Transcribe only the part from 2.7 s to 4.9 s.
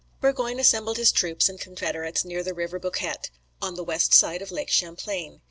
Bouquet, on the west side of Lake